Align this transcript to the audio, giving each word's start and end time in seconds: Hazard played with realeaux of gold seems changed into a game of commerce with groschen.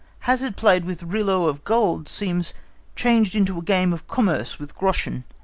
Hazard 0.21 0.57
played 0.57 0.83
with 0.83 1.01
realeaux 1.03 1.45
of 1.47 1.63
gold 1.63 2.07
seems 2.07 2.55
changed 2.95 3.35
into 3.35 3.59
a 3.59 3.61
game 3.61 3.93
of 3.93 4.07
commerce 4.07 4.57
with 4.57 4.73
groschen. 4.75 5.23